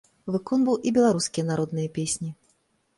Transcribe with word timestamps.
Выконваў 0.35 0.79
і 0.87 0.95
беларускія 0.97 1.47
народныя 1.53 1.95
песні. 2.01 2.35